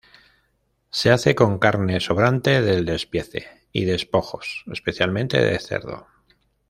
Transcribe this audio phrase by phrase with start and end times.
[0.89, 6.07] Se hace con carne sobrante del despiece y despojos, especialmente de cerdo.